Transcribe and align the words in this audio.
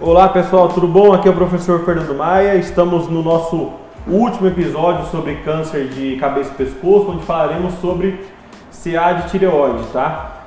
Olá 0.00 0.28
pessoal, 0.28 0.68
tudo 0.68 0.86
bom? 0.86 1.12
Aqui 1.12 1.26
é 1.26 1.30
o 1.32 1.34
professor 1.34 1.84
Fernando 1.84 2.14
Maia. 2.14 2.54
Estamos 2.54 3.08
no 3.08 3.20
nosso 3.20 3.72
último 4.06 4.46
episódio 4.46 5.04
sobre 5.06 5.34
câncer 5.44 5.88
de 5.88 6.14
cabeça 6.18 6.52
e 6.52 6.54
pescoço, 6.54 7.10
onde 7.10 7.24
falaremos 7.24 7.74
sobre 7.80 8.24
CA 8.70 9.14
de 9.14 9.28
tireoide, 9.28 9.82
tá? 9.92 10.44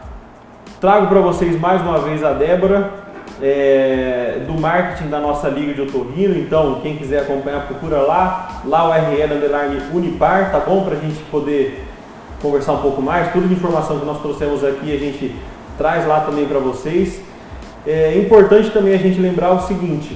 Trago 0.80 1.08
para 1.08 1.20
vocês 1.20 1.60
mais 1.60 1.82
uma 1.82 2.00
vez 2.00 2.24
a 2.24 2.32
Débora 2.32 2.92
é, 3.42 4.42
do 4.48 4.54
marketing 4.54 5.10
da 5.10 5.20
nossa 5.20 5.50
liga 5.50 5.74
de 5.74 5.82
otorrino. 5.82 6.34
Então, 6.40 6.80
quem 6.82 6.96
quiser 6.96 7.24
acompanhar, 7.24 7.68
procura 7.68 7.98
lá, 7.98 8.62
lá 8.64 8.88
o 8.88 8.94
RL 8.94 9.34
underline 9.34 9.82
Unipar, 9.94 10.50
tá 10.50 10.62
bom? 10.62 10.86
Para 10.86 10.96
a 10.96 11.00
gente 11.00 11.22
poder 11.24 11.86
conversar 12.42 12.72
um 12.72 12.82
pouco 12.82 13.02
mais. 13.02 13.34
Tudo 13.34 13.50
de 13.50 13.54
informação 13.54 14.00
que 14.00 14.06
nós 14.06 14.22
trouxemos 14.22 14.64
aqui 14.64 14.96
a 14.96 14.98
gente 14.98 15.36
traz 15.78 16.08
lá 16.08 16.22
também 16.22 16.46
para 16.46 16.60
vocês. 16.60 17.22
É 17.86 18.18
importante 18.18 18.70
também 18.70 18.94
a 18.94 18.98
gente 18.98 19.20
lembrar 19.20 19.52
o 19.54 19.62
seguinte: 19.62 20.16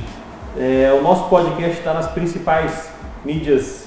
é, 0.57 0.95
o 0.97 1.01
nosso 1.01 1.27
podcast 1.29 1.77
está 1.77 1.93
nas 1.93 2.07
principais 2.07 2.89
mídias 3.23 3.85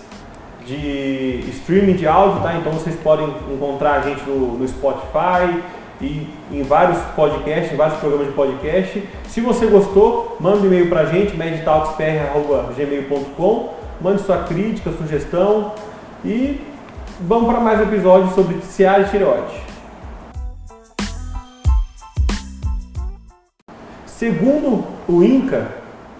de 0.66 1.44
streaming 1.50 1.94
de 1.94 2.06
áudio, 2.06 2.42
tá? 2.42 2.54
Então 2.54 2.72
vocês 2.72 2.94
podem 2.96 3.26
encontrar 3.50 3.94
a 3.94 4.00
gente 4.00 4.22
no, 4.28 4.58
no 4.58 4.68
Spotify 4.68 5.62
e 6.00 6.28
em 6.52 6.62
vários 6.62 6.98
podcasts, 7.16 7.72
em 7.72 7.76
vários 7.76 7.98
programas 7.98 8.28
de 8.28 8.34
podcast. 8.34 9.02
Se 9.26 9.40
você 9.40 9.66
gostou, 9.66 10.36
manda 10.40 10.58
um 10.58 10.66
e-mail 10.66 10.88
para 10.88 11.00
a 11.02 11.06
gente, 11.06 11.36
medtalkspr.gmail.com, 11.36 13.74
mande 14.00 14.22
sua 14.22 14.38
crítica, 14.38 14.90
sugestão 14.92 15.72
e 16.24 16.60
vamos 17.20 17.50
para 17.50 17.60
mais 17.60 17.80
um 17.80 17.82
episódio 17.84 18.32
sobre 18.34 18.56
CA 18.76 19.00
e 19.00 19.04
tireoide. 19.04 19.67
Segundo 24.18 24.82
o 25.08 25.22
INCA, 25.22 25.68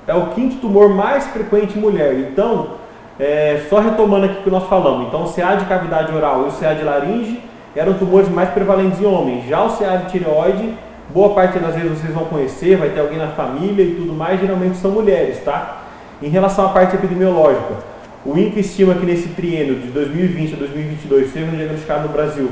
é 0.06 0.14
o 0.14 0.28
quinto 0.28 0.58
tumor 0.58 0.88
mais 0.88 1.26
frequente 1.26 1.76
em 1.76 1.80
mulher. 1.80 2.14
Então, 2.30 2.74
é, 3.18 3.66
só 3.68 3.80
retomando 3.80 4.26
aqui 4.26 4.38
o 4.38 4.42
que 4.44 4.50
nós 4.50 4.68
falamos, 4.68 5.08
então 5.08 5.24
o 5.24 5.32
CA 5.32 5.56
de 5.56 5.64
cavidade 5.64 6.14
oral 6.14 6.44
e 6.44 6.48
o 6.48 6.52
CA 6.52 6.76
de 6.76 6.84
laringe 6.84 7.42
eram 7.74 7.94
tumores 7.94 8.28
mais 8.28 8.50
prevalentes 8.50 9.00
em 9.00 9.04
homens. 9.04 9.48
Já 9.48 9.64
o 9.64 9.76
CA 9.76 9.96
de 9.96 10.12
tireoide, 10.12 10.74
boa 11.12 11.34
parte 11.34 11.58
das 11.58 11.74
vezes 11.74 11.98
vocês 11.98 12.14
vão 12.14 12.26
conhecer, 12.26 12.76
vai 12.76 12.90
ter 12.90 13.00
alguém 13.00 13.18
na 13.18 13.30
família 13.30 13.82
e 13.82 13.96
tudo 13.96 14.12
mais, 14.12 14.40
geralmente 14.40 14.76
são 14.76 14.92
mulheres, 14.92 15.42
tá? 15.42 15.78
Em 16.22 16.28
relação 16.28 16.66
à 16.66 16.68
parte 16.68 16.94
epidemiológica, 16.94 17.78
o 18.24 18.38
INCA 18.38 18.60
estima 18.60 18.94
que 18.94 19.04
nesse 19.04 19.30
triênio 19.30 19.74
de 19.74 19.88
2020 19.88 20.54
a 20.54 20.56
2022 20.56 21.32
seja 21.32 21.46
diagnosticado 21.46 22.06
no 22.06 22.14
Brasil 22.14 22.48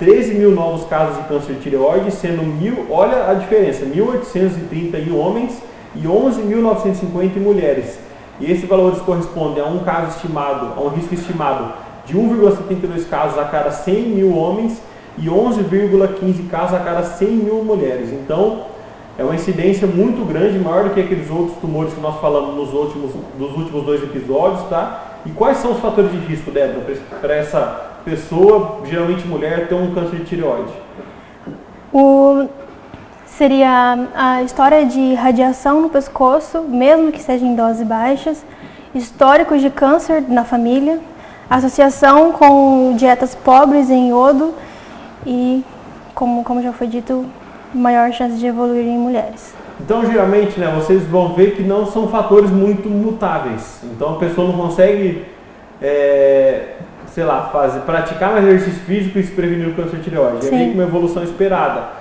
13 0.00 0.32
mil 0.32 0.52
novos 0.52 0.88
casos 0.88 1.18
de 1.18 1.24
câncer 1.24 1.52
de 1.56 1.60
tireoide, 1.60 2.10
sendo 2.10 2.42
mil, 2.42 2.86
olha 2.88 3.30
a 3.30 3.34
diferença, 3.34 3.84
1.830 3.84 5.06
em 5.06 5.12
homens 5.12 5.62
e 5.94 6.04
11.950 6.04 7.36
em 7.36 7.40
mulheres. 7.40 7.98
E 8.40 8.50
esses 8.50 8.66
valores 8.66 8.98
correspondem 9.00 9.62
a 9.62 9.66
um 9.66 9.80
caso 9.80 10.16
estimado, 10.16 10.72
a 10.74 10.80
um 10.80 10.88
risco 10.88 11.12
estimado 11.12 11.74
de 12.06 12.16
1,72 12.16 13.06
casos 13.10 13.38
a 13.38 13.44
cada 13.44 13.70
100 13.70 13.94
mil 14.04 14.34
homens 14.34 14.80
e 15.18 15.26
11,15 15.26 16.48
casos 16.48 16.74
a 16.76 16.80
cada 16.80 17.02
100 17.02 17.28
mil 17.28 17.62
mulheres. 17.62 18.10
Então, 18.10 18.62
é 19.18 19.22
uma 19.22 19.34
incidência 19.34 19.86
muito 19.86 20.26
grande, 20.26 20.58
maior 20.58 20.84
do 20.84 20.94
que 20.94 21.00
aqueles 21.00 21.28
outros 21.28 21.58
tumores 21.58 21.92
que 21.92 22.00
nós 22.00 22.18
falamos 22.22 22.56
nos 22.56 22.72
últimos, 22.72 23.10
nos 23.38 23.54
últimos 23.54 23.84
dois 23.84 24.02
episódios, 24.02 24.66
tá? 24.70 25.18
E 25.26 25.30
quais 25.30 25.58
são 25.58 25.72
os 25.72 25.80
fatores 25.80 26.10
de 26.10 26.16
risco, 26.16 26.50
Débora, 26.50 26.86
para 27.20 27.34
essa 27.34 27.89
pessoa, 28.04 28.80
geralmente 28.84 29.26
mulher, 29.26 29.68
ter 29.68 29.74
um 29.74 29.94
câncer 29.94 30.16
de 30.16 30.24
tireoide? 30.24 30.72
O, 31.92 32.46
seria 33.26 34.08
a 34.14 34.42
história 34.42 34.84
de 34.86 35.14
radiação 35.14 35.80
no 35.80 35.88
pescoço, 35.88 36.62
mesmo 36.62 37.10
que 37.10 37.22
seja 37.22 37.44
em 37.44 37.54
doses 37.54 37.86
baixas, 37.86 38.44
históricos 38.94 39.60
de 39.60 39.70
câncer 39.70 40.22
na 40.28 40.44
família, 40.44 40.98
associação 41.48 42.32
com 42.32 42.94
dietas 42.96 43.34
pobres 43.34 43.90
em 43.90 44.10
iodo 44.10 44.54
e, 45.26 45.64
como, 46.14 46.44
como 46.44 46.62
já 46.62 46.72
foi 46.72 46.86
dito, 46.86 47.26
maior 47.74 48.12
chance 48.12 48.36
de 48.36 48.46
evoluir 48.46 48.84
em 48.84 48.98
mulheres. 48.98 49.54
Então, 49.80 50.04
geralmente, 50.04 50.60
né, 50.60 50.70
vocês 50.74 51.02
vão 51.04 51.32
ver 51.34 51.56
que 51.56 51.62
não 51.62 51.86
são 51.86 52.08
fatores 52.08 52.50
muito 52.50 52.88
mutáveis. 52.88 53.80
Então, 53.84 54.14
a 54.14 54.18
pessoa 54.18 54.46
não 54.46 54.56
consegue 54.56 55.24
é, 55.80 56.74
sei 57.10 57.24
lá, 57.24 57.48
fazer, 57.52 57.80
praticar 57.80 58.32
mais 58.32 58.46
exercício 58.46 58.80
físico 58.82 59.18
e 59.18 59.22
se 59.22 59.32
prevenir 59.32 59.68
o 59.68 59.74
câncer 59.74 59.96
de 59.96 60.04
tireoide. 60.04 60.46
É 60.46 60.50
meio 60.50 60.68
que 60.70 60.74
uma 60.74 60.84
evolução 60.84 61.22
esperada. 61.22 62.00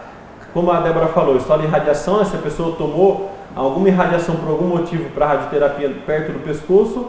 Como 0.53 0.71
a 0.71 0.79
Débora 0.79 1.07
falou, 1.07 1.37
história 1.37 1.65
de 1.65 1.71
radiação, 1.71 2.23
se 2.25 2.35
a 2.35 2.39
pessoa 2.39 2.75
tomou 2.75 3.31
alguma 3.55 3.87
irradiação 3.87 4.35
por 4.35 4.49
algum 4.49 4.67
motivo 4.67 5.09
para 5.09 5.27
radioterapia 5.27 5.91
perto 6.05 6.31
do 6.31 6.39
pescoço, 6.39 7.07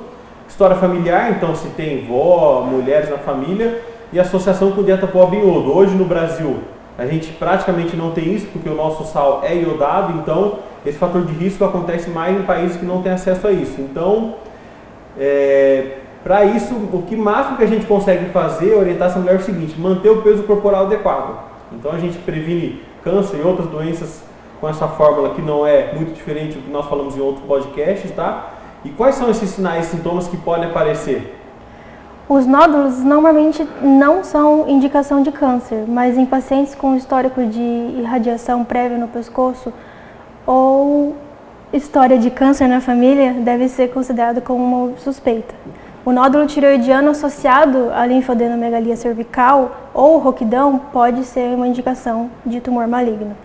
história 0.49 0.77
familiar, 0.77 1.31
então 1.31 1.55
se 1.55 1.69
tem 1.69 2.07
vó, 2.07 2.63
mulheres 2.63 3.11
na 3.11 3.19
família, 3.19 3.83
e 4.13 4.19
associação 4.19 4.73
com 4.73 4.83
dieta 4.83 5.07
pobre 5.07 5.39
em 5.39 5.41
iodo. 5.41 5.77
Hoje 5.77 5.95
no 5.95 6.05
Brasil, 6.05 6.59
a 6.99 7.07
gente 7.07 7.33
praticamente 7.33 7.97
não 7.97 8.11
tem 8.11 8.35
isso, 8.35 8.47
porque 8.53 8.69
o 8.69 8.75
nosso 8.75 9.05
sal 9.05 9.43
é 9.45 9.55
iodado, 9.55 10.19
então 10.19 10.59
esse 10.85 10.99
fator 10.99 11.23
de 11.25 11.33
risco 11.33 11.65
acontece 11.65 12.11
mais 12.11 12.37
em 12.39 12.43
países 12.43 12.77
que 12.77 12.85
não 12.85 13.03
têm 13.03 13.13
acesso 13.13 13.47
a 13.47 13.53
isso. 13.53 13.81
Então, 13.81 14.35
é, 15.19 15.99
para 16.23 16.45
isso, 16.45 16.75
o 16.75 17.03
que 17.09 17.17
máximo 17.17 17.57
que 17.57 17.65
a 17.65 17.67
gente 17.67 17.87
consegue 17.87 18.27
fazer, 18.27 18.75
orientar 18.75 19.09
essa 19.09 19.19
mulher 19.19 19.37
é 19.37 19.39
o 19.39 19.43
seguinte, 19.43 19.81
manter 19.81 20.11
o 20.11 20.23
peso 20.23 20.43
corporal 20.43 20.85
adequado. 20.85 21.39
Então 21.73 21.93
a 21.93 21.99
gente 21.99 22.19
previne 22.19 22.83
câncer 23.03 23.39
e 23.39 23.43
outras 23.43 23.69
doenças 23.69 24.23
com 24.61 24.69
essa 24.69 24.87
fórmula 24.87 25.31
que 25.35 25.41
não 25.41 25.67
é 25.67 25.95
muito 25.95 26.13
diferente 26.13 26.57
do 26.57 26.63
que 26.63 26.71
nós 26.71 26.87
falamos 26.87 27.17
em 27.17 27.21
outros 27.21 27.45
podcasts, 27.47 28.11
tá? 28.11 28.51
E 28.85 28.91
quais 28.91 29.15
são 29.15 29.31
esses 29.31 29.49
sinais 29.51 29.87
e 29.87 29.97
sintomas 29.97 30.29
que 30.29 30.37
podem 30.37 30.69
aparecer? 30.69 31.37
Os 32.29 32.47
nódulos 32.47 33.03
normalmente 33.03 33.67
não 33.83 34.23
são 34.23 34.69
indicação 34.69 35.23
de 35.23 35.33
câncer, 35.33 35.85
mas 35.89 36.17
em 36.17 36.27
pacientes 36.27 36.75
com 36.75 36.95
histórico 36.95 37.45
de 37.45 37.61
irradiação 37.61 38.65
prévia 38.65 38.99
no 38.99 39.09
pescoço 39.09 39.73
ou 40.47 41.17
história 41.73 42.19
de 42.19 42.31
câncer 42.31 42.69
na 42.69 42.81
família, 42.81 43.33
deve 43.33 43.69
ser 43.69 43.89
considerado 43.89 44.41
como 44.41 44.87
uma 44.89 44.97
suspeita. 44.99 45.55
O 46.03 46.13
nódulo 46.13 46.47
tireoidiano 46.47 47.11
associado 47.11 47.91
à 47.93 48.07
linfadenomegalia 48.07 48.97
cervical 48.97 49.73
ou 49.93 50.17
roquidão 50.17 50.81
pode 50.91 51.25
ser 51.25 51.55
uma 51.55 51.69
indicação 51.69 52.31
de 52.45 52.59
tumor 52.59 52.87
maligno. 52.87 53.37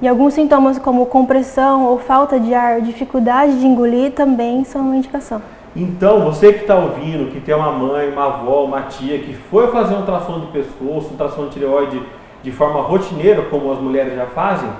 E 0.00 0.06
alguns 0.06 0.34
sintomas 0.34 0.78
como 0.78 1.04
compressão 1.06 1.84
ou 1.86 1.98
falta 1.98 2.38
de 2.38 2.54
ar, 2.54 2.80
dificuldade 2.80 3.58
de 3.58 3.66
engolir 3.66 4.12
também 4.12 4.62
são 4.62 4.82
uma 4.82 4.96
indicação. 4.96 5.42
Então, 5.74 6.20
você 6.20 6.52
que 6.52 6.60
está 6.60 6.76
ouvindo, 6.76 7.32
que 7.32 7.40
tem 7.40 7.52
uma 7.52 7.72
mãe, 7.72 8.08
uma 8.08 8.26
avó, 8.26 8.62
uma 8.62 8.82
tia 8.82 9.18
que 9.18 9.34
foi 9.34 9.66
fazer 9.72 9.96
um 9.96 10.02
tração 10.02 10.38
de 10.38 10.46
pescoço, 10.46 11.12
um 11.12 11.16
tração 11.16 11.46
de 11.46 11.54
tireoide 11.54 12.00
de 12.44 12.52
forma 12.52 12.82
rotineira, 12.82 13.42
como 13.42 13.72
as 13.72 13.80
mulheres 13.80 14.14
já 14.14 14.26
fazem, 14.26 14.70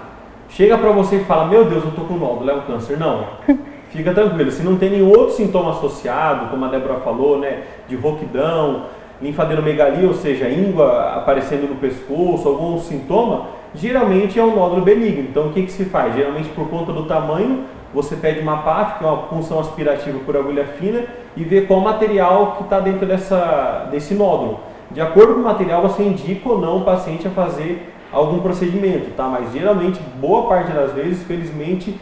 chega 0.49 0.79
para 0.79 0.93
você 0.93 1.17
e 1.17 1.25
fala: 1.25 1.47
Meu 1.47 1.65
Deus, 1.65 1.83
eu 1.83 1.91
estou 1.91 2.05
com 2.05 2.15
nódulo, 2.15 2.49
é 2.49 2.55
um 2.55 2.61
câncer. 2.61 2.97
Não. 2.97 3.25
fica 3.97 4.13
tranquilo. 4.13 4.51
Se 4.51 4.63
não 4.63 4.77
tem 4.77 4.91
nenhum 4.91 5.09
outro 5.09 5.35
sintoma 5.35 5.71
associado, 5.71 6.49
como 6.49 6.65
a 6.65 6.69
Débora 6.69 6.97
falou, 7.01 7.39
né, 7.39 7.63
de 7.89 7.97
roquidão, 7.97 8.87
linfadenomegalia, 9.23 10.07
ou 10.07 10.15
seja, 10.15 10.49
íngua 10.49 11.15
aparecendo 11.15 11.69
no 11.69 11.77
pescoço, 11.77 12.49
algum 12.49 12.79
sintoma, 12.79 13.47
geralmente 13.75 14.39
é 14.39 14.43
um 14.43 14.55
nódulo 14.55 14.83
benigno. 14.83 15.23
Então, 15.23 15.47
o 15.47 15.53
que, 15.53 15.63
que 15.63 15.73
se 15.73 15.85
faz? 15.85 16.15
Geralmente, 16.15 16.49
por 16.51 16.69
conta 16.69 16.93
do 16.93 17.05
tamanho, 17.05 17.65
você 17.93 18.17
pede 18.17 18.41
uma 18.41 18.59
PAF, 18.59 18.99
que 18.99 19.05
é 19.05 19.07
uma 19.07 19.23
punção 19.29 19.61
aspirativa 19.61 20.19
por 20.27 20.37
agulha 20.37 20.65
fina, 20.65 21.05
e 21.37 21.45
vê 21.45 21.63
qual 21.63 21.81
material 21.81 22.57
que 22.57 22.65
está 22.65 22.81
dentro 22.81 23.07
dessa, 23.07 23.89
desse 23.91 24.15
nódulo. 24.15 24.61
De 24.91 25.01
acordo 25.01 25.35
com 25.35 25.41
o 25.41 25.45
material, 25.45 25.83
você 25.83 26.03
indica 26.03 26.49
ou 26.49 26.61
não 26.61 26.79
o 26.79 26.85
paciente 26.85 27.27
a 27.27 27.31
fazer 27.31 27.93
algum 28.13 28.41
procedimento, 28.41 29.11
tá? 29.17 29.25
Mas 29.25 29.53
geralmente, 29.53 30.01
boa 30.21 30.49
parte 30.49 30.73
das 30.73 30.93
vezes, 30.93 31.23
felizmente, 31.23 31.99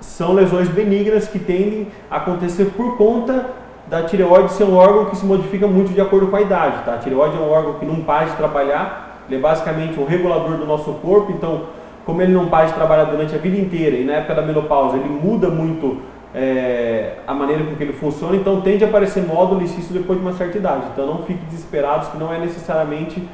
são 0.00 0.32
lesões 0.32 0.68
benignas 0.68 1.28
que 1.28 1.38
tendem 1.38 1.88
a 2.10 2.16
acontecer 2.16 2.66
por 2.76 2.96
conta 2.96 3.46
da 3.88 4.02
tireoide 4.02 4.52
ser 4.52 4.64
um 4.64 4.76
órgão 4.76 5.06
que 5.06 5.16
se 5.16 5.24
modifica 5.24 5.66
muito 5.66 5.92
de 5.92 6.00
acordo 6.00 6.26
com 6.26 6.36
a 6.36 6.40
idade. 6.40 6.84
Tá? 6.84 6.94
A 6.94 6.98
tireoide 6.98 7.36
é 7.36 7.40
um 7.40 7.50
órgão 7.50 7.74
que 7.74 7.86
não 7.86 7.96
para 8.02 8.26
de 8.26 8.36
trabalhar, 8.36 9.22
ele 9.26 9.36
é 9.36 9.40
basicamente 9.40 9.98
um 9.98 10.04
regulador 10.04 10.56
do 10.56 10.66
nosso 10.66 10.92
corpo, 10.94 11.32
então, 11.32 11.62
como 12.04 12.20
ele 12.22 12.32
não 12.32 12.48
para 12.48 12.66
de 12.66 12.74
trabalhar 12.74 13.04
durante 13.04 13.34
a 13.34 13.38
vida 13.38 13.58
inteira 13.58 13.96
e 13.96 14.04
na 14.04 14.14
época 14.14 14.34
da 14.34 14.42
menopausa 14.42 14.96
ele 14.96 15.08
muda 15.08 15.48
muito 15.48 15.98
é, 16.34 17.14
a 17.26 17.32
maneira 17.32 17.64
com 17.64 17.74
que 17.74 17.82
ele 17.82 17.92
funciona, 17.92 18.36
então 18.36 18.60
tende 18.60 18.84
a 18.84 18.88
aparecer 18.88 19.26
nódulo 19.26 19.62
e 19.62 19.68
cisto 19.68 19.92
depois 19.92 20.18
de 20.18 20.24
uma 20.24 20.34
certa 20.34 20.58
idade. 20.58 20.82
Então 20.92 21.06
não 21.06 21.22
fique 21.22 21.44
desesperados 21.46 22.08
que 22.08 22.18
não 22.18 22.32
é 22.32 22.38
necessariamente 22.38 23.26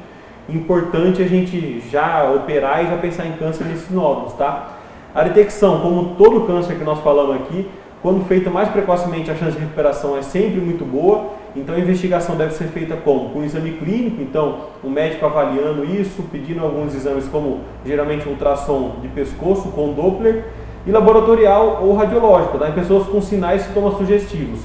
importante 0.47 1.21
a 1.21 1.27
gente 1.27 1.81
já 1.91 2.31
operar 2.31 2.83
e 2.83 2.87
já 2.87 2.97
pensar 2.97 3.25
em 3.25 3.33
câncer 3.33 3.65
nesses 3.65 3.89
nódulos, 3.89 4.33
tá? 4.33 4.69
A 5.15 5.23
detecção, 5.23 5.79
como 5.79 6.15
todo 6.15 6.41
câncer 6.41 6.75
que 6.75 6.83
nós 6.83 6.99
falamos 6.99 7.37
aqui, 7.37 7.65
quando 8.01 8.25
feita 8.25 8.49
mais 8.49 8.67
precocemente, 8.67 9.31
a 9.31 9.35
chance 9.35 9.53
de 9.53 9.59
recuperação 9.59 10.17
é 10.17 10.21
sempre 10.21 10.59
muito 10.59 10.83
boa. 10.83 11.27
Então, 11.55 11.73
a 11.73 11.79
investigação 11.79 12.35
deve 12.35 12.53
ser 12.53 12.65
feita 12.65 12.97
como? 12.97 13.29
Com 13.29 13.41
exame 13.41 13.71
clínico, 13.71 14.21
então, 14.21 14.57
o 14.83 14.87
um 14.87 14.89
médico 14.89 15.25
avaliando 15.25 15.85
isso, 15.85 16.21
pedindo 16.23 16.61
alguns 16.61 16.93
exames, 16.93 17.29
como 17.29 17.61
geralmente 17.85 18.27
um 18.27 18.31
ultrassom 18.31 18.97
de 19.01 19.07
pescoço 19.07 19.69
com 19.69 19.93
Doppler. 19.93 20.43
e 20.85 20.91
laboratorial 20.91 21.79
ou 21.81 21.95
radiológico, 21.95 22.57
tá? 22.57 22.67
em 22.67 22.73
pessoas 22.73 23.07
com 23.07 23.21
sinais 23.21 23.61
e 23.61 23.67
sintomas 23.69 23.97
sugestivos. 23.97 24.59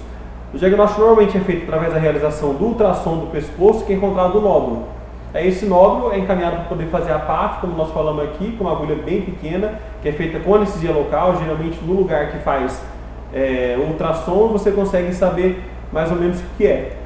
O 0.52 0.58
diagnóstico 0.58 1.00
normalmente 1.00 1.36
é 1.36 1.40
feito 1.40 1.62
através 1.62 1.92
da 1.94 2.00
realização 2.00 2.54
do 2.54 2.64
ultrassom 2.64 3.18
do 3.18 3.26
pescoço, 3.28 3.84
que 3.84 3.92
é 3.92 3.96
encontrado 3.96 4.36
o 4.36 4.40
nódulo. 4.40 4.99
Aí 5.32 5.48
esse 5.48 5.64
nódulo 5.64 6.12
é 6.12 6.18
encaminhado 6.18 6.56
para 6.56 6.64
poder 6.64 6.86
fazer 6.86 7.12
a 7.12 7.18
PAF, 7.18 7.60
como 7.60 7.76
nós 7.76 7.92
falamos 7.92 8.24
aqui, 8.24 8.52
com 8.52 8.64
uma 8.64 8.72
agulha 8.72 8.96
bem 8.96 9.22
pequena, 9.22 9.74
que 10.02 10.08
é 10.08 10.12
feita 10.12 10.40
com 10.40 10.56
anestesia 10.56 10.92
local, 10.92 11.36
geralmente 11.38 11.78
no 11.84 11.92
lugar 11.92 12.32
que 12.32 12.38
faz 12.38 12.82
é, 13.32 13.76
ultrassom, 13.78 14.48
você 14.48 14.72
consegue 14.72 15.14
saber 15.14 15.62
mais 15.92 16.10
ou 16.10 16.16
menos 16.16 16.40
o 16.40 16.44
que 16.56 16.66
é. 16.66 16.96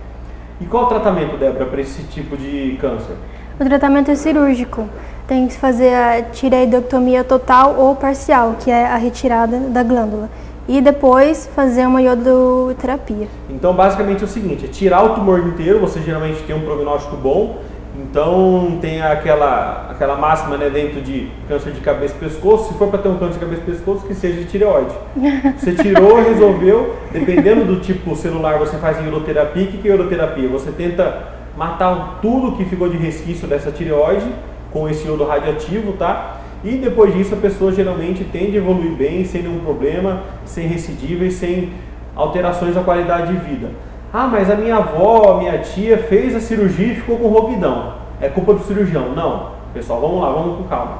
E 0.60 0.64
qual 0.64 0.84
o 0.84 0.86
tratamento, 0.86 1.36
Débora, 1.36 1.66
para 1.66 1.80
esse 1.80 2.02
tipo 2.04 2.36
de 2.36 2.78
câncer? 2.80 3.16
O 3.60 3.64
tratamento 3.64 4.10
é 4.10 4.14
cirúrgico. 4.14 4.88
Tem 5.26 5.46
que 5.46 5.54
fazer 5.54 5.94
a 5.94 6.22
tireoidectomia 6.22 7.24
total 7.24 7.76
ou 7.76 7.94
parcial, 7.94 8.56
que 8.58 8.70
é 8.70 8.86
a 8.86 8.96
retirada 8.96 9.58
da 9.58 9.82
glândula. 9.82 10.30
E 10.66 10.80
depois 10.80 11.46
fazer 11.54 11.86
uma 11.86 12.00
iodoterapia. 12.00 13.28
Então, 13.50 13.74
basicamente 13.74 14.22
é 14.22 14.24
o 14.24 14.28
seguinte: 14.28 14.64
é 14.64 14.68
tirar 14.68 15.04
o 15.04 15.14
tumor 15.14 15.40
inteiro, 15.40 15.78
você 15.78 16.00
geralmente 16.00 16.42
tem 16.44 16.56
um 16.56 16.62
prognóstico 16.62 17.16
bom, 17.16 17.58
então 17.96 18.78
tem 18.80 19.00
aquela, 19.00 19.88
aquela 19.90 20.16
máxima 20.16 20.56
né, 20.56 20.68
dentro 20.68 21.00
de 21.00 21.28
câncer 21.46 21.72
de 21.72 21.80
cabeça 21.80 22.14
e 22.16 22.18
pescoço, 22.18 22.72
se 22.72 22.78
for 22.78 22.88
para 22.88 22.98
ter 22.98 23.08
um 23.08 23.16
câncer 23.18 23.34
de 23.34 23.38
cabeça 23.38 23.62
e 23.62 23.64
pescoço, 23.64 24.06
que 24.06 24.14
seja 24.14 24.40
de 24.40 24.46
tireoide. 24.46 24.94
Você 25.56 25.74
tirou, 25.74 26.16
resolveu, 26.16 26.96
dependendo 27.12 27.64
do 27.64 27.80
tipo 27.80 28.16
celular, 28.16 28.58
você 28.58 28.76
faz 28.78 29.00
em 29.00 29.06
uroterapia. 29.06 29.64
O 29.64 29.66
que 29.68 29.88
é 29.88 29.94
uroterapia? 29.94 30.48
Você 30.48 30.72
tenta 30.72 31.34
matar 31.56 32.18
tudo 32.20 32.56
que 32.56 32.64
ficou 32.64 32.88
de 32.88 32.96
resquício 32.96 33.46
dessa 33.46 33.70
tireoide 33.70 34.26
com 34.72 34.88
esse 34.88 35.06
iodo 35.06 35.24
radioativo, 35.24 35.92
tá? 35.92 36.40
E 36.64 36.72
depois 36.72 37.14
disso 37.14 37.34
a 37.34 37.36
pessoa 37.36 37.72
geralmente 37.72 38.24
tende 38.24 38.56
a 38.56 38.60
evoluir 38.60 38.92
bem, 38.92 39.24
sem 39.24 39.42
nenhum 39.42 39.60
problema, 39.60 40.22
sem 40.44 40.66
recidiva 40.66 41.24
e 41.24 41.30
sem 41.30 41.72
alterações 42.16 42.74
da 42.74 42.82
qualidade 42.82 43.32
de 43.32 43.38
vida. 43.38 43.70
Ah, 44.16 44.28
mas 44.28 44.48
a 44.48 44.54
minha 44.54 44.76
avó, 44.76 45.32
a 45.32 45.38
minha 45.38 45.58
tia 45.58 45.98
fez 45.98 46.36
a 46.36 46.40
cirurgia 46.40 46.86
e 46.86 46.94
ficou 46.94 47.18
com 47.18 47.26
roupidão. 47.26 47.94
É 48.20 48.28
culpa 48.28 48.54
do 48.54 48.60
cirurgião. 48.60 49.08
Não. 49.08 49.54
Pessoal, 49.74 50.00
vamos 50.00 50.20
lá, 50.22 50.30
vamos 50.30 50.58
com 50.58 50.64
calma. 50.68 50.98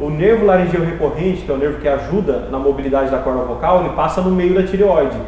O 0.00 0.08
nervo 0.08 0.46
laringeu 0.46 0.82
recorrente, 0.82 1.42
que 1.42 1.50
é 1.50 1.54
o 1.54 1.58
nervo 1.58 1.78
que 1.78 1.86
ajuda 1.86 2.48
na 2.50 2.58
mobilidade 2.58 3.10
da 3.10 3.18
corda 3.18 3.42
vocal, 3.42 3.80
ele 3.80 3.90
passa 3.90 4.22
no 4.22 4.30
meio 4.30 4.54
da 4.54 4.62
tireoide. 4.62 5.18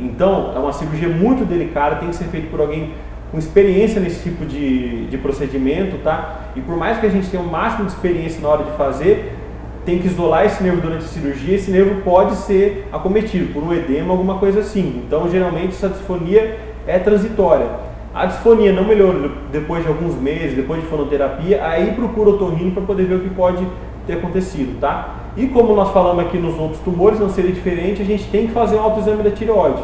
Então, 0.00 0.52
é 0.52 0.58
uma 0.58 0.72
cirurgia 0.72 1.08
muito 1.08 1.44
delicada, 1.44 1.94
tem 1.94 2.08
que 2.08 2.16
ser 2.16 2.24
feita 2.24 2.48
por 2.50 2.60
alguém 2.60 2.92
com 3.30 3.38
experiência 3.38 4.00
nesse 4.00 4.28
tipo 4.28 4.44
de, 4.44 5.06
de 5.06 5.16
procedimento, 5.16 5.98
tá? 5.98 6.40
E 6.56 6.60
por 6.60 6.76
mais 6.76 6.98
que 6.98 7.06
a 7.06 7.10
gente 7.10 7.30
tenha 7.30 7.40
o 7.40 7.46
máximo 7.46 7.84
de 7.84 7.92
experiência 7.92 8.40
na 8.40 8.48
hora 8.48 8.64
de 8.64 8.72
fazer, 8.72 9.36
tem 9.84 10.00
que 10.00 10.08
isolar 10.08 10.44
esse 10.44 10.60
nervo 10.60 10.80
durante 10.80 11.04
a 11.04 11.08
cirurgia, 11.08 11.54
esse 11.54 11.70
nervo 11.70 12.02
pode 12.02 12.34
ser 12.34 12.88
acometido 12.92 13.52
por 13.52 13.62
um 13.62 13.72
edema, 13.72 14.10
alguma 14.12 14.38
coisa 14.38 14.58
assim. 14.58 15.04
Então, 15.06 15.30
geralmente, 15.30 15.68
essa 15.68 15.88
disfonia 15.88 16.69
é 16.86 16.98
transitória. 16.98 17.66
A 18.12 18.26
disfonia 18.26 18.72
não 18.72 18.84
melhorou 18.84 19.30
depois 19.52 19.84
de 19.84 19.88
alguns 19.88 20.16
meses, 20.16 20.56
depois 20.56 20.80
de 20.80 20.88
fonoterapia, 20.88 21.64
aí 21.64 21.92
procura 21.92 22.30
o 22.30 22.34
otorrino 22.34 22.72
para 22.72 22.82
poder 22.82 23.04
ver 23.04 23.14
o 23.14 23.20
que 23.20 23.30
pode 23.30 23.64
ter 24.06 24.14
acontecido, 24.14 24.80
tá? 24.80 25.14
E 25.36 25.46
como 25.46 25.74
nós 25.74 25.92
falamos 25.92 26.24
aqui 26.24 26.36
nos 26.36 26.58
outros 26.58 26.80
tumores, 26.80 27.20
não 27.20 27.30
seria 27.30 27.52
diferente, 27.52 28.02
a 28.02 28.04
gente 28.04 28.24
tem 28.24 28.48
que 28.48 28.52
fazer 28.52 28.76
um 28.76 28.80
autoexame 28.80 29.22
da 29.22 29.30
tireoide. 29.30 29.80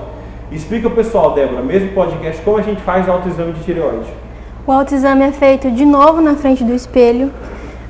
Explica 0.51 0.89
o 0.89 0.91
pessoal, 0.91 1.35
Débora, 1.35 1.63
mesmo 1.63 1.93
podcast, 1.93 2.43
como 2.43 2.59
a 2.59 2.63
gente 2.63 2.81
faz 2.83 3.07
o 3.07 3.13
autoexame 3.13 3.53
de 3.53 3.63
tireoide. 3.63 4.09
O 4.67 4.73
autoexame 4.73 5.23
é 5.23 5.31
feito 5.31 5.71
de 5.71 5.85
novo 5.85 6.21
na 6.21 6.35
frente 6.35 6.65
do 6.65 6.75
espelho. 6.75 7.31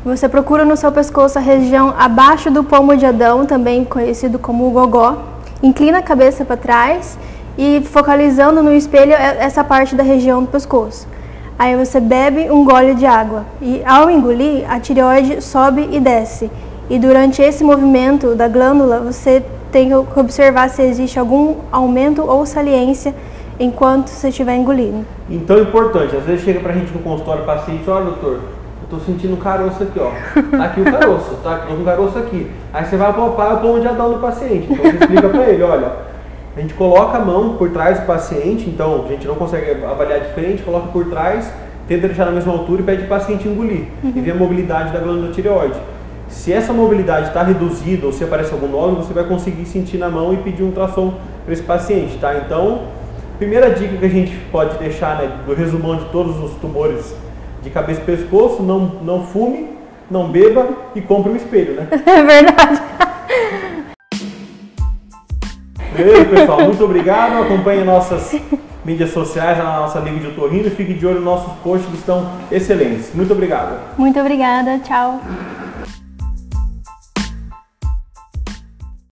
Você 0.04 0.28
procura 0.28 0.64
no 0.64 0.76
seu 0.76 0.92
pescoço 0.92 1.38
a 1.38 1.40
região 1.40 1.94
abaixo 1.98 2.50
do 2.50 2.62
pomo 2.62 2.96
de 2.96 3.06
Adão, 3.06 3.46
também 3.46 3.84
conhecido 3.84 4.38
como 4.38 4.68
o 4.68 4.70
gogó. 4.70 5.16
Inclina 5.62 5.98
a 5.98 6.02
cabeça 6.02 6.44
para 6.44 6.56
trás 6.56 7.18
e 7.58 7.80
focalizando 7.84 8.62
no 8.62 8.72
espelho 8.72 9.12
é 9.12 9.36
essa 9.40 9.64
parte 9.64 9.94
da 9.94 10.02
região 10.02 10.42
do 10.42 10.48
pescoço. 10.48 11.06
Aí 11.58 11.74
você 11.74 11.98
bebe 11.98 12.50
um 12.50 12.64
gole 12.64 12.94
de 12.94 13.06
água 13.06 13.44
e 13.62 13.82
ao 13.84 14.10
engolir 14.10 14.70
a 14.70 14.78
tireoide 14.78 15.40
sobe 15.40 15.88
e 15.90 15.98
desce. 15.98 16.50
E 16.90 16.98
durante 16.98 17.40
esse 17.40 17.64
movimento 17.64 18.34
da 18.34 18.46
glândula 18.46 19.00
você 19.00 19.42
tem 19.72 19.88
que 19.88 19.94
observar 19.94 20.68
se 20.68 20.82
existe 20.82 21.18
algum 21.18 21.56
aumento 21.72 22.22
ou 22.22 22.44
saliência 22.44 23.14
enquanto 23.58 24.08
você 24.08 24.28
estiver 24.28 24.54
engolindo. 24.54 25.04
Então 25.30 25.56
é 25.56 25.60
importante, 25.60 26.14
às 26.14 26.24
vezes 26.24 26.44
chega 26.44 26.60
pra 26.60 26.72
gente 26.72 26.92
no 26.92 26.98
consultório 27.00 27.44
paciente, 27.44 27.88
olha 27.88 28.04
doutor, 28.04 28.34
eu 28.34 28.88
tô 28.90 28.98
sentindo 29.04 29.34
um 29.34 29.38
caroço 29.38 29.82
aqui, 29.82 29.98
ó. 29.98 30.10
Tá 30.56 30.64
aqui 30.64 30.80
o 30.80 30.84
caroço, 30.84 31.34
tá? 31.42 31.58
Com 31.60 31.74
um 31.74 31.84
caroço 31.84 32.18
aqui. 32.18 32.50
Aí 32.72 32.84
você 32.84 32.96
vai 32.96 33.12
palpar 33.12 33.54
o 33.54 33.60
pão 33.60 33.80
de 33.80 33.88
Adão 33.88 34.12
do 34.12 34.18
paciente. 34.18 34.68
Então 34.70 34.84
você 34.84 34.96
explica 34.98 35.28
pra 35.28 35.48
ele, 35.48 35.62
olha, 35.62 35.92
a 36.56 36.60
gente 36.60 36.72
coloca 36.72 37.18
a 37.18 37.20
mão 37.20 37.56
por 37.56 37.70
trás 37.70 38.00
do 38.00 38.06
paciente, 38.06 38.66
então 38.66 39.04
a 39.04 39.08
gente 39.08 39.26
não 39.26 39.34
consegue 39.34 39.84
avaliar 39.84 40.20
de 40.20 40.32
frente, 40.32 40.62
coloca 40.62 40.88
por 40.88 41.04
trás, 41.10 41.52
tenta 41.86 42.06
deixar 42.06 42.24
na 42.24 42.32
mesma 42.32 42.52
altura 42.52 42.80
e 42.80 42.84
pede 42.84 43.02
o 43.04 43.08
paciente 43.08 43.46
engolir 43.46 43.84
uhum. 44.02 44.12
e 44.16 44.20
ver 44.20 44.30
a 44.30 44.34
mobilidade 44.34 44.90
da 44.90 44.98
glândula 44.98 45.32
tireoide. 45.32 45.78
Se 46.28 46.52
essa 46.52 46.72
mobilidade 46.72 47.28
está 47.28 47.42
reduzida 47.42 48.06
ou 48.06 48.12
se 48.12 48.24
aparece 48.24 48.52
algum 48.52 48.68
nódulo, 48.68 49.04
você 49.04 49.12
vai 49.12 49.24
conseguir 49.24 49.66
sentir 49.66 49.98
na 49.98 50.08
mão 50.08 50.32
e 50.32 50.38
pedir 50.38 50.62
um 50.62 50.66
ultrassom 50.66 51.14
para 51.44 51.52
esse 51.52 51.62
paciente, 51.62 52.16
tá? 52.18 52.34
Então, 52.38 52.84
primeira 53.38 53.70
dica 53.70 53.96
que 53.96 54.04
a 54.06 54.08
gente 54.08 54.34
pode 54.50 54.78
deixar, 54.78 55.18
né, 55.18 55.30
do 55.46 55.54
resumão 55.54 55.96
de 55.96 56.06
todos 56.06 56.42
os 56.42 56.52
tumores 56.52 57.14
de 57.62 57.68
cabeça 57.68 58.00
e 58.00 58.04
pescoço, 58.04 58.62
não, 58.62 58.92
não 59.02 59.24
fume, 59.26 59.76
não 60.10 60.30
beba 60.30 60.66
e 60.94 61.02
compre 61.02 61.30
um 61.30 61.36
espelho, 61.36 61.74
né? 61.74 61.86
É 62.06 62.22
verdade. 62.22 62.82
Beleza, 65.96 66.24
pessoal? 66.26 66.62
Muito 66.62 66.84
obrigado. 66.84 67.42
Acompanhe 67.42 67.82
nossas 67.82 68.34
mídias 68.84 69.10
sociais, 69.10 69.58
a 69.58 69.64
nossa 69.64 69.98
Liga 69.98 70.20
de 70.20 70.26
Otorrino 70.28 70.66
e 70.66 70.70
fique 70.70 70.94
de 70.94 71.06
olho 71.06 71.16
nos 71.16 71.24
nossos 71.24 71.52
posts 71.64 71.88
que 71.90 71.96
estão 71.96 72.30
excelentes. 72.52 73.14
Muito 73.14 73.32
obrigado. 73.32 73.78
Muito 73.96 74.20
obrigada. 74.20 74.78
Tchau. 74.80 75.20